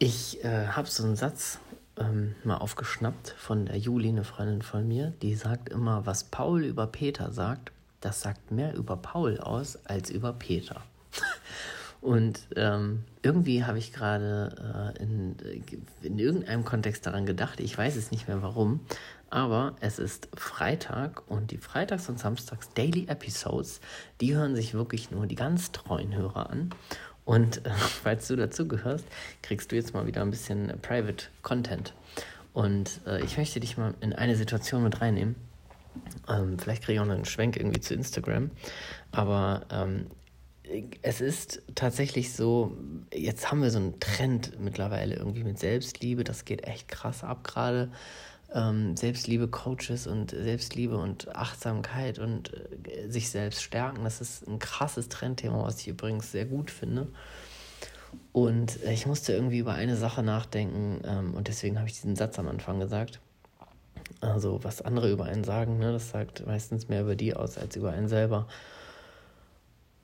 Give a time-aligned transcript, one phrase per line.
[0.00, 1.58] Ich äh, habe so einen Satz
[1.98, 6.62] ähm, mal aufgeschnappt von der Juli, eine Freundin von mir, die sagt immer, was Paul
[6.62, 10.82] über Peter sagt, das sagt mehr über Paul aus als über Peter.
[12.00, 15.34] Und ähm, irgendwie habe ich gerade äh, in,
[16.02, 18.78] in irgendeinem Kontext daran gedacht, ich weiß es nicht mehr warum,
[19.30, 23.80] aber es ist Freitag und die Freitags- und Samstags Daily Episodes,
[24.20, 26.70] die hören sich wirklich nur die ganz treuen Hörer an.
[27.28, 27.70] Und äh,
[28.02, 29.04] falls du dazu gehörst,
[29.42, 31.92] kriegst du jetzt mal wieder ein bisschen Private Content.
[32.54, 35.36] Und äh, ich möchte dich mal in eine Situation mit reinnehmen.
[36.26, 38.50] Ähm, vielleicht kriege ich auch noch einen Schwenk irgendwie zu Instagram.
[39.12, 40.06] Aber ähm,
[41.02, 42.74] es ist tatsächlich so,
[43.12, 46.24] jetzt haben wir so einen Trend mittlerweile irgendwie mit Selbstliebe.
[46.24, 47.90] Das geht echt krass ab gerade.
[48.54, 52.52] Ähm, Selbstliebe-Coaches und Selbstliebe und Achtsamkeit und
[52.88, 54.04] äh, sich selbst stärken.
[54.04, 57.08] Das ist ein krasses Trendthema, was ich übrigens sehr gut finde.
[58.32, 62.16] Und äh, ich musste irgendwie über eine Sache nachdenken ähm, und deswegen habe ich diesen
[62.16, 63.20] Satz am Anfang gesagt.
[64.20, 67.76] Also, was andere über einen sagen, ne, das sagt meistens mehr über die aus als
[67.76, 68.48] über einen selber.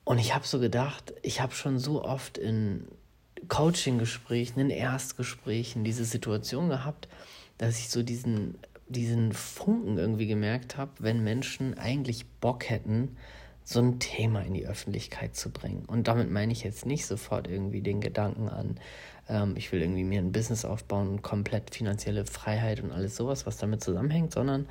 [0.05, 2.87] Und ich habe so gedacht, ich habe schon so oft in
[3.49, 7.09] Coaching-Gesprächen, in Erstgesprächen diese Situation gehabt,
[7.59, 13.17] dass ich so diesen, diesen Funken irgendwie gemerkt habe, wenn Menschen eigentlich Bock hätten,
[13.65, 15.85] so ein Thema in die Öffentlichkeit zu bringen.
[15.87, 18.79] Und damit meine ich jetzt nicht sofort irgendwie den Gedanken an,
[19.29, 23.47] ähm, ich will irgendwie mir ein Business aufbauen und komplett finanzielle Freiheit und alles sowas,
[23.47, 24.69] was damit zusammenhängt, sondern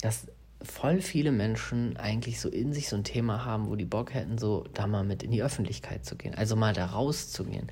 [0.00, 0.26] dass
[0.62, 4.38] voll viele Menschen eigentlich so in sich so ein Thema haben, wo die Bock hätten,
[4.38, 7.70] so da mal mit in die Öffentlichkeit zu gehen, also mal da rauszugehen,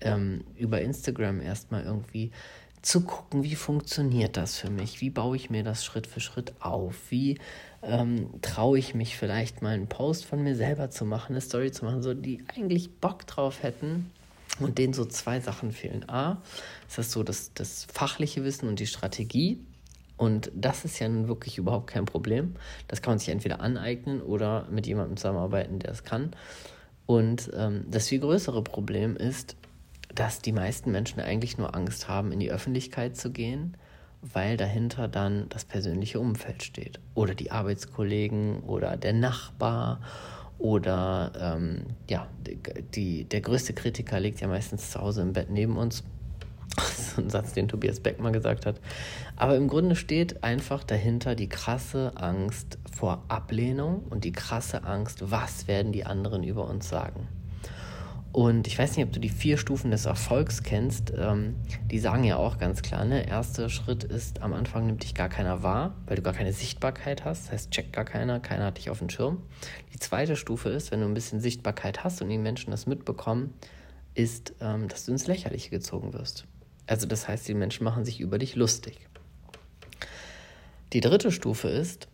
[0.00, 2.30] ähm, über Instagram erstmal irgendwie
[2.84, 6.52] zu gucken, wie funktioniert das für mich, wie baue ich mir das Schritt für Schritt
[6.60, 7.38] auf, wie
[7.82, 11.72] ähm, traue ich mich vielleicht mal einen Post von mir selber zu machen, eine Story
[11.72, 14.10] zu machen, so die eigentlich Bock drauf hätten
[14.60, 16.08] und denen so zwei Sachen fehlen.
[16.10, 16.42] A,
[16.86, 19.58] ist das so das, das fachliche Wissen und die Strategie,
[20.16, 22.54] und das ist ja nun wirklich überhaupt kein Problem.
[22.86, 26.32] Das kann man sich entweder aneignen oder mit jemandem zusammenarbeiten, der es kann.
[27.06, 29.56] Und ähm, das viel größere Problem ist,
[30.14, 33.76] dass die meisten Menschen eigentlich nur Angst haben, in die Öffentlichkeit zu gehen,
[34.22, 37.00] weil dahinter dann das persönliche Umfeld steht.
[37.14, 40.00] Oder die Arbeitskollegen oder der Nachbar
[40.58, 42.26] oder ähm, ja,
[42.94, 46.04] die, der größte Kritiker liegt ja meistens zu Hause im Bett neben uns
[47.14, 48.80] so ein Satz, den Tobias Beck mal gesagt hat.
[49.36, 55.30] Aber im Grunde steht einfach dahinter die krasse Angst vor Ablehnung und die krasse Angst,
[55.30, 57.28] was werden die anderen über uns sagen.
[58.34, 61.12] Und ich weiß nicht, ob du die vier Stufen des Erfolgs kennst.
[61.16, 61.54] Ähm,
[61.88, 63.28] die sagen ja auch ganz klar, ne?
[63.28, 67.24] Erster Schritt ist, am Anfang nimmt dich gar keiner wahr, weil du gar keine Sichtbarkeit
[67.24, 67.44] hast.
[67.44, 69.40] Das heißt, checkt gar keiner, keiner hat dich auf dem Schirm.
[69.92, 73.54] Die zweite Stufe ist, wenn du ein bisschen Sichtbarkeit hast und die Menschen das mitbekommen,
[74.14, 76.44] ist, ähm, dass du ins Lächerliche gezogen wirst.
[76.88, 78.98] Also das heißt, die Menschen machen sich über dich lustig.
[80.92, 82.08] Die dritte Stufe ist,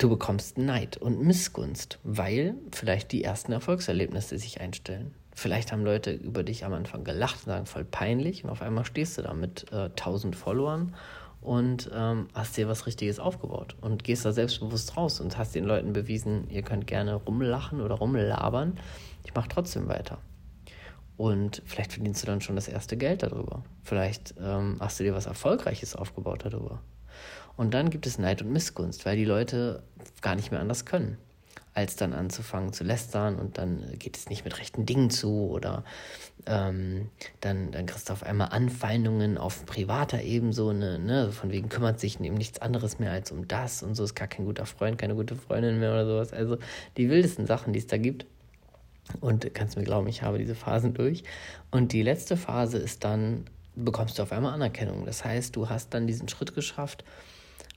[0.00, 5.14] du bekommst Neid und Missgunst, weil vielleicht die ersten Erfolgserlebnisse sich einstellen.
[5.32, 8.84] Vielleicht haben Leute über dich am Anfang gelacht und sagen, voll peinlich und auf einmal
[8.84, 10.94] stehst du da mit äh, 1000 Followern
[11.42, 15.64] und ähm, hast dir was Richtiges aufgebaut und gehst da selbstbewusst raus und hast den
[15.64, 18.78] Leuten bewiesen, ihr könnt gerne rumlachen oder rumlabern,
[19.24, 20.18] ich mache trotzdem weiter.
[21.16, 23.62] Und vielleicht verdienst du dann schon das erste Geld darüber.
[23.82, 26.80] Vielleicht ähm, hast du dir was Erfolgreiches aufgebaut darüber.
[27.56, 29.82] Und dann gibt es Neid und Missgunst, weil die Leute
[30.22, 31.18] gar nicht mehr anders können,
[31.74, 35.84] als dann anzufangen zu lästern und dann geht es nicht mit rechten Dingen zu oder
[36.46, 42.00] ähm, dann, dann kriegst du auf einmal Anfeindungen auf privater Ebene, ne, von wegen kümmert
[42.00, 44.98] sich um nichts anderes mehr als um das und so ist gar kein guter Freund,
[44.98, 46.32] keine gute Freundin mehr oder sowas.
[46.32, 46.58] Also
[46.96, 48.26] die wildesten Sachen, die es da gibt.
[49.20, 51.24] Und kannst mir glauben, ich habe diese Phasen durch.
[51.70, 53.44] Und die letzte Phase ist dann,
[53.74, 55.04] bekommst du auf einmal Anerkennung.
[55.04, 57.04] Das heißt, du hast dann diesen Schritt geschafft,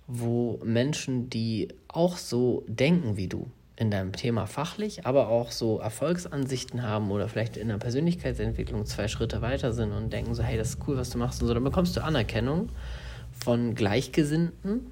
[0.08, 5.80] wo Menschen, die auch so denken wie du, in deinem Thema fachlich, aber auch so
[5.80, 10.58] Erfolgsansichten haben oder vielleicht in der Persönlichkeitsentwicklung zwei Schritte weiter sind und denken so, hey,
[10.58, 12.70] das ist cool, was du machst und so, dann bekommst du Anerkennung
[13.32, 14.92] von Gleichgesinnten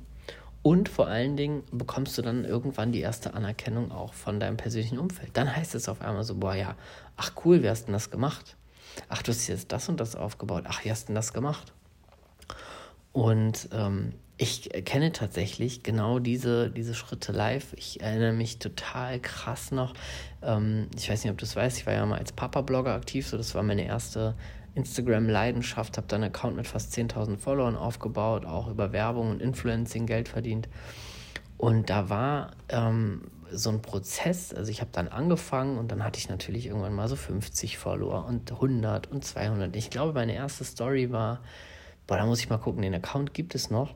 [0.63, 4.99] und vor allen Dingen bekommst du dann irgendwann die erste Anerkennung auch von deinem persönlichen
[4.99, 5.29] Umfeld.
[5.33, 6.75] Dann heißt es auf einmal so, boah, ja,
[7.17, 8.55] ach cool, wie hast denn das gemacht?
[9.09, 10.65] Ach, du hast jetzt das und das aufgebaut.
[10.67, 11.71] Ach, wie hast denn das gemacht?
[13.13, 17.73] Und ähm, ich kenne tatsächlich genau diese, diese Schritte live.
[17.73, 19.93] Ich erinnere mich total krass noch.
[20.41, 23.27] Ähm, ich weiß nicht, ob du es weißt, ich war ja mal als Papa-Blogger aktiv,
[23.27, 24.33] so das war meine erste
[24.73, 30.07] Instagram-Leidenschaft, habe dann einen Account mit fast 10.000 Followern aufgebaut, auch über Werbung und Influencing
[30.07, 30.67] Geld verdient.
[31.59, 34.55] Und da war ähm, so ein Prozess.
[34.55, 38.25] Also ich habe dann angefangen und dann hatte ich natürlich irgendwann mal so 50 Follower
[38.25, 39.75] und 100 und 200.
[39.75, 41.41] Ich glaube, meine erste Story war,
[42.07, 43.93] boah, da muss ich mal gucken, den Account gibt es noch.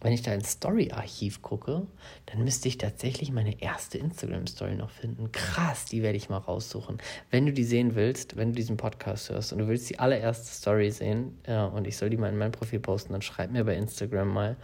[0.00, 1.86] Wenn ich da ins Story-Archiv gucke,
[2.26, 5.32] dann müsste ich tatsächlich meine erste Instagram-Story noch finden.
[5.32, 6.98] Krass, die werde ich mal raussuchen.
[7.30, 10.46] Wenn du die sehen willst, wenn du diesen Podcast hörst und du willst die allererste
[10.46, 13.64] Story sehen ja, und ich soll die mal in mein Profil posten, dann schreib mir
[13.64, 14.56] bei Instagram mal,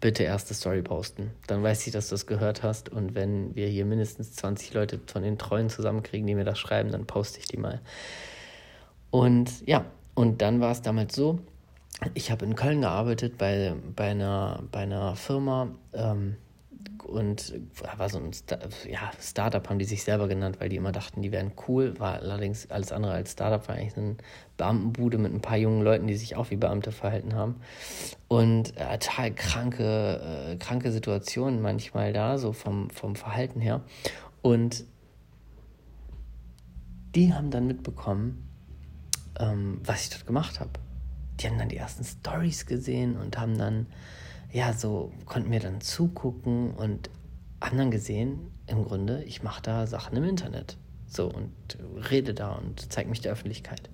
[0.00, 1.32] bitte erste Story posten.
[1.46, 2.88] Dann weiß ich, dass du das gehört hast.
[2.88, 6.92] Und wenn wir hier mindestens 20 Leute von den Treuen zusammenkriegen, die mir das schreiben,
[6.92, 7.80] dann poste ich die mal.
[9.10, 11.40] Und ja, und dann war es damals so,
[12.14, 16.36] ich habe in Köln gearbeitet bei, bei, einer, bei einer Firma, ähm,
[17.08, 17.54] und
[17.96, 18.58] war so ein Star
[18.88, 21.98] ja, Startup, haben die sich selber genannt, weil die immer dachten, die wären cool.
[21.98, 24.16] War allerdings alles andere als Startup, war eigentlich eine
[24.56, 27.56] Beamtenbude mit ein paar jungen Leuten, die sich auch wie Beamte verhalten haben.
[28.28, 33.80] Und äh, total kranke, äh, kranke Situationen manchmal da, so vom, vom Verhalten her.
[34.42, 34.84] Und
[37.14, 38.48] die haben dann mitbekommen,
[39.40, 40.70] ähm, was ich dort gemacht habe.
[41.40, 43.86] Die haben dann die ersten Stories gesehen und haben dann
[44.52, 47.10] ja, so konnten mir dann zugucken und
[47.60, 50.76] haben dann gesehen, im Grunde, ich mache da Sachen im Internet.
[51.06, 51.52] So und
[52.10, 53.88] rede da und zeige mich der Öffentlichkeit.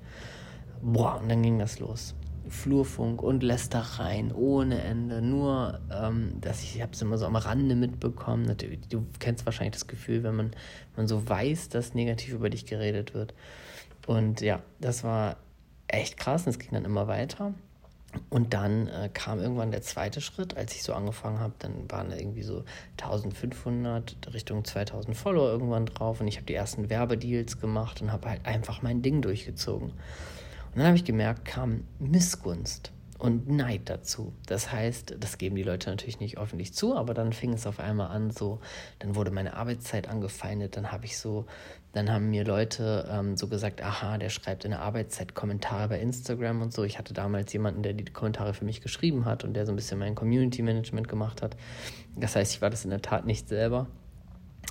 [0.83, 2.15] Boah, und dann ging das los.
[2.49, 5.23] Flurfunk und Lästereien ohne Ende.
[5.23, 8.45] Nur, ähm, dass ich, ich habe es immer so am Rande mitbekommen.
[8.45, 10.51] Natürlich, du kennst wahrscheinlich das Gefühl, wenn man,
[10.97, 13.33] man so weiß, dass negativ über dich geredet wird.
[14.07, 15.37] Und ja, das war
[15.97, 17.53] echt krass und es ging dann immer weiter.
[18.31, 21.55] Und dann äh, kam irgendwann der zweite Schritt, als ich so angefangen habe.
[21.59, 22.65] Dann waren da irgendwie so
[23.01, 26.21] 1500 Richtung 2000 Follower irgendwann drauf.
[26.21, 29.91] Und ich habe die ersten Werbedeals gemacht und habe halt einfach mein Ding durchgezogen.
[29.91, 32.93] Und dann habe ich gemerkt, kam Missgunst
[33.25, 34.35] und Neid dazu.
[34.47, 37.81] Das heißt, das geben die Leute natürlich nicht öffentlich zu, aber dann fing es auf
[37.81, 38.61] einmal an, so,
[38.99, 41.47] dann wurde meine Arbeitszeit angefeindet, dann habe ich so,
[41.93, 46.01] dann haben mir Leute ähm, so gesagt, aha, der schreibt in der Arbeitszeit Kommentare bei
[46.01, 46.85] Instagram und so.
[46.85, 49.77] Ich hatte damals jemanden, der die Kommentare für mich geschrieben hat und der so ein
[49.77, 51.57] bisschen mein Community Management gemacht hat.
[52.17, 53.87] Das heißt, ich war das in der Tat nicht selber.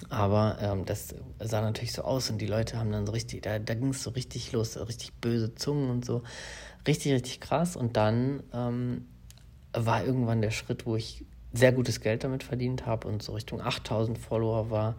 [0.10, 3.60] Aber ähm, das sah natürlich so aus und die Leute haben dann so richtig, da,
[3.60, 6.24] da ging es so richtig los, richtig böse Zungen und so.
[6.88, 7.76] Richtig, richtig krass.
[7.76, 9.08] Und dann ähm,
[9.74, 13.62] war irgendwann der Schritt, wo ich sehr gutes Geld damit verdient habe und so Richtung
[13.62, 14.96] 8000 Follower war.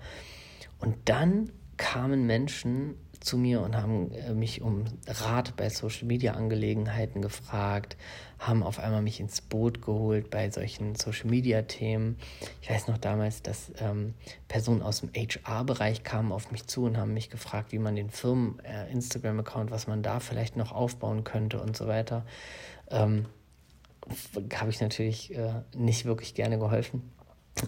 [0.78, 2.94] Und dann kamen Menschen
[3.24, 7.96] zu mir und haben äh, mich um Rat bei Social Media Angelegenheiten gefragt,
[8.38, 12.18] haben auf einmal mich ins Boot geholt bei solchen Social Media Themen.
[12.60, 14.14] Ich weiß noch damals, dass ähm,
[14.48, 18.10] Personen aus dem HR-Bereich kamen auf mich zu und haben mich gefragt, wie man den
[18.10, 22.26] Firmen äh, Instagram-Account, was man da vielleicht noch aufbauen könnte und so weiter.
[22.90, 23.26] Ähm,
[24.54, 27.10] habe ich natürlich äh, nicht wirklich gerne geholfen.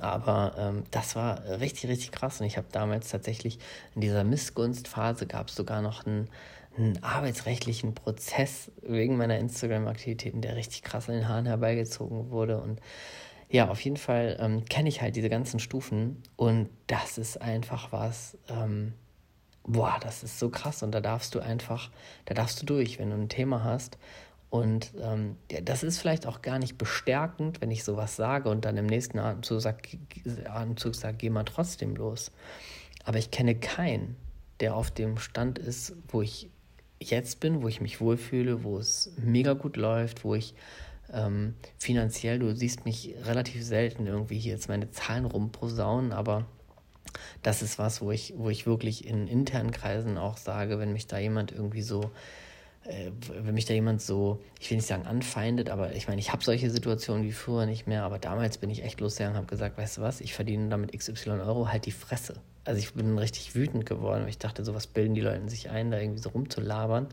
[0.00, 2.40] Aber ähm, das war richtig, richtig krass.
[2.40, 3.58] Und ich habe damals tatsächlich
[3.94, 6.28] in dieser Missgunstphase gab es sogar noch einen,
[6.76, 12.60] einen, arbeitsrechtlichen Prozess wegen meiner Instagram-Aktivitäten, der richtig krass an den Haaren herbeigezogen wurde.
[12.60, 12.80] Und
[13.48, 16.22] ja, auf jeden Fall ähm, kenne ich halt diese ganzen Stufen.
[16.34, 18.92] Und das ist einfach was, ähm,
[19.62, 20.82] boah, das ist so krass.
[20.82, 21.90] Und da darfst du einfach,
[22.24, 23.98] da darfst du durch, wenn du ein Thema hast
[24.50, 28.76] und ähm, das ist vielleicht auch gar nicht bestärkend, wenn ich sowas sage und dann
[28.76, 32.30] im nächsten Atemzug sage, sag, geh mal trotzdem los.
[33.04, 34.16] Aber ich kenne keinen,
[34.60, 36.48] der auf dem Stand ist, wo ich
[37.00, 40.54] jetzt bin, wo ich mich wohlfühle, wo es mega gut läuft, wo ich
[41.12, 46.46] ähm, finanziell, du siehst mich relativ selten irgendwie hier jetzt meine Zahlen rumposaunen, aber
[47.42, 51.06] das ist was, wo ich, wo ich wirklich in internen Kreisen auch sage, wenn mich
[51.06, 52.10] da jemand irgendwie so
[53.42, 56.44] wenn mich da jemand so, ich will nicht sagen anfeindet, aber ich meine, ich habe
[56.44, 59.76] solche Situationen wie früher nicht mehr, aber damals bin ich echt losgegangen und habe gesagt,
[59.78, 62.40] weißt du was, ich verdiene damit XY Euro, halt die Fresse.
[62.64, 65.90] Also ich bin richtig wütend geworden, weil ich dachte, sowas bilden die Leute sich ein,
[65.90, 67.08] da irgendwie so rumzulabern.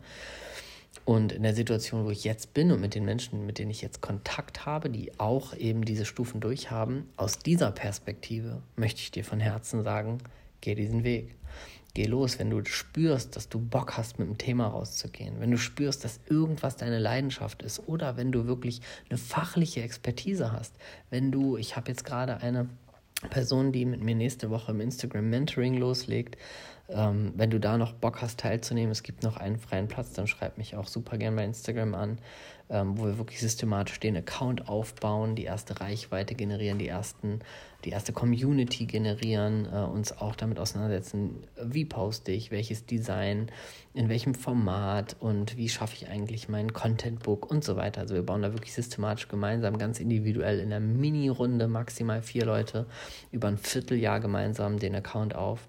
[1.04, 3.82] Und in der Situation, wo ich jetzt bin und mit den Menschen, mit denen ich
[3.82, 9.24] jetzt Kontakt habe, die auch eben diese Stufen durchhaben, aus dieser Perspektive möchte ich dir
[9.24, 10.18] von Herzen sagen,
[10.60, 11.34] geh diesen Weg.
[11.94, 15.58] Geh los, wenn du spürst, dass du Bock hast, mit dem Thema rauszugehen, wenn du
[15.58, 20.74] spürst, dass irgendwas deine Leidenschaft ist oder wenn du wirklich eine fachliche Expertise hast.
[21.10, 22.68] Wenn du, ich habe jetzt gerade eine
[23.30, 26.36] Person, die mit mir nächste Woche im Instagram Mentoring loslegt,
[26.90, 30.26] Ähm, wenn du da noch Bock hast teilzunehmen, es gibt noch einen freien Platz, dann
[30.26, 32.18] schreib mich auch super gern bei Instagram an,
[32.68, 37.40] ähm, wo wir wirklich systematisch den Account aufbauen, die erste Reichweite generieren, die ersten,
[37.84, 43.50] die erste Community generieren, äh, uns auch damit auseinandersetzen, wie poste ich, welches Design,
[43.92, 48.00] in welchem Format und wie schaffe ich eigentlich mein Contentbook und so weiter.
[48.00, 52.86] Also wir bauen da wirklich systematisch gemeinsam, ganz individuell in der Mini-Runde, maximal vier Leute,
[53.30, 55.60] über ein Vierteljahr gemeinsam den Account auf.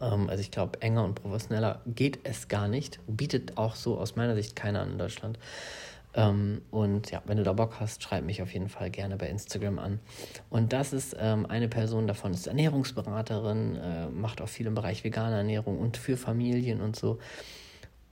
[0.00, 3.00] Ähm, also ich glaube, enger und professioneller geht es gar nicht.
[3.06, 5.38] Bietet auch so aus meiner Sicht keiner an in Deutschland.
[6.14, 9.28] Ähm, und ja, wenn du da Bock hast, schreib mich auf jeden Fall gerne bei
[9.28, 10.00] Instagram an.
[10.48, 15.04] Und das ist ähm, eine Person davon, ist Ernährungsberaterin, äh, macht auch viel im Bereich
[15.04, 17.18] vegane Ernährung und für Familien und so.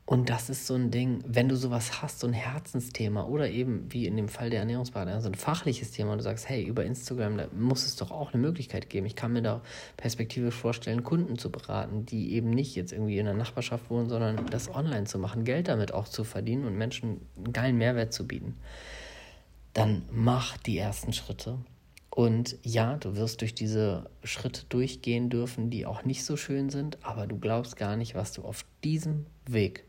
[0.09, 3.93] Und das ist so ein Ding, wenn du sowas hast, so ein Herzensthema oder eben
[3.93, 6.83] wie in dem Fall der Ernährungsberater, so ein fachliches Thema und du sagst, hey, über
[6.83, 9.05] Instagram, da muss es doch auch eine Möglichkeit geben.
[9.05, 9.61] Ich kann mir da
[9.99, 14.47] perspektivisch vorstellen, Kunden zu beraten, die eben nicht jetzt irgendwie in der Nachbarschaft wohnen, sondern
[14.47, 18.27] das online zu machen, Geld damit auch zu verdienen und Menschen einen geilen Mehrwert zu
[18.27, 18.57] bieten.
[19.75, 21.59] Dann mach die ersten Schritte.
[22.09, 26.97] Und ja, du wirst durch diese Schritte durchgehen dürfen, die auch nicht so schön sind,
[27.05, 29.85] aber du glaubst gar nicht, was du auf diesem Weg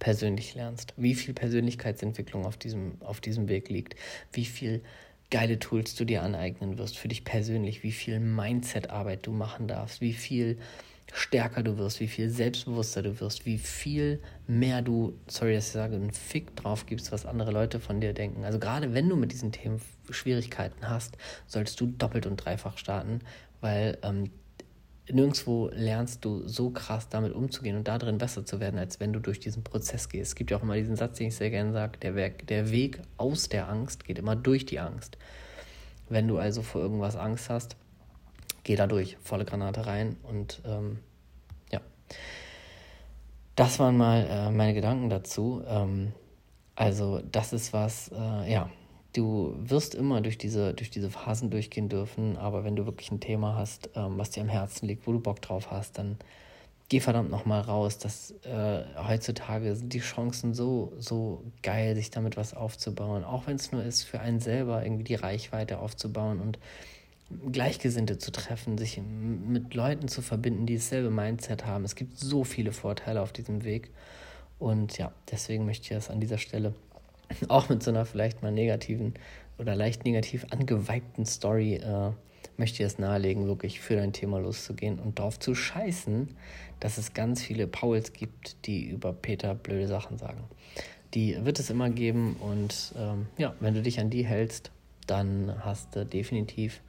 [0.00, 3.94] persönlich lernst, wie viel Persönlichkeitsentwicklung auf diesem, auf diesem Weg liegt,
[4.32, 4.82] wie viel
[5.30, 10.00] geile Tools du dir aneignen wirst für dich persönlich, wie viel Mindset-Arbeit du machen darfst,
[10.00, 10.58] wie viel
[11.12, 15.72] stärker du wirst, wie viel selbstbewusster du wirst, wie viel mehr du, sorry, dass ich
[15.72, 18.44] sage, einen Fick drauf gibst, was andere Leute von dir denken.
[18.44, 19.80] Also gerade wenn du mit diesen Themen
[20.10, 21.16] Schwierigkeiten hast,
[21.46, 23.20] solltest du doppelt und dreifach starten,
[23.60, 24.30] weil ähm,
[25.12, 29.20] nirgendwo lernst du so krass damit umzugehen und darin besser zu werden, als wenn du
[29.20, 30.32] durch diesen Prozess gehst.
[30.32, 32.70] Es gibt ja auch immer diesen Satz, den ich sehr gerne sage, der Weg, der
[32.70, 35.18] Weg aus der Angst geht immer durch die Angst.
[36.08, 37.76] Wenn du also vor irgendwas Angst hast,
[38.64, 40.98] geh da durch, volle Granate rein und ähm,
[41.70, 41.80] ja.
[43.56, 45.62] Das waren mal äh, meine Gedanken dazu.
[45.66, 46.12] Ähm,
[46.74, 48.70] also das ist was, äh, ja,
[49.12, 53.20] du wirst immer durch diese, durch diese Phasen durchgehen dürfen, aber wenn du wirklich ein
[53.20, 56.16] Thema hast, ähm, was dir am Herzen liegt, wo du Bock drauf hast, dann
[56.88, 57.98] geh verdammt nochmal raus.
[57.98, 63.24] Das, äh, heutzutage sind die Chancen so, so geil, sich damit was aufzubauen.
[63.24, 66.58] Auch wenn es nur ist, für einen selber irgendwie die Reichweite aufzubauen und
[67.52, 71.84] Gleichgesinnte zu treffen, sich mit Leuten zu verbinden, die dasselbe Mindset haben.
[71.84, 73.90] Es gibt so viele Vorteile auf diesem Weg.
[74.58, 76.74] Und ja, deswegen möchte ich das an dieser Stelle
[77.48, 79.14] auch mit so einer vielleicht mal negativen
[79.58, 82.12] oder leicht negativ angeweibten Story äh,
[82.56, 86.36] möchte ich es nahelegen, wirklich für dein Thema loszugehen und darauf zu scheißen,
[86.78, 90.44] dass es ganz viele Pauls gibt, die über Peter blöde Sachen sagen.
[91.14, 94.70] Die wird es immer geben und ähm, ja, wenn du dich an die hältst,
[95.06, 96.82] dann hast du definitiv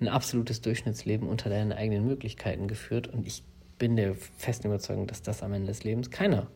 [0.00, 3.42] ein absolutes Durchschnittsleben unter deinen eigenen Möglichkeiten geführt und ich
[3.78, 6.46] bin der festen Überzeugung, dass das am Ende des Lebens keiner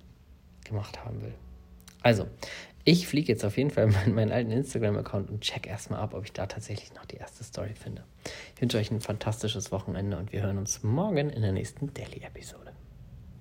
[0.64, 1.34] gemacht haben will.
[2.02, 2.26] Also,
[2.84, 6.24] ich fliege jetzt auf jeden Fall in meinen alten Instagram-Account und check erstmal ab, ob
[6.24, 8.04] ich da tatsächlich noch die erste Story finde.
[8.54, 12.72] Ich wünsche euch ein fantastisches Wochenende und wir hören uns morgen in der nächsten Daily-Episode.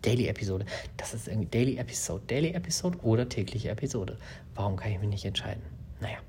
[0.01, 0.65] Daily-Episode.
[0.97, 2.23] Das ist irgendwie Daily-Episode.
[2.27, 4.17] Daily-Episode oder tägliche Episode.
[4.55, 5.63] Warum kann ich mich nicht entscheiden?
[5.99, 6.19] Naja.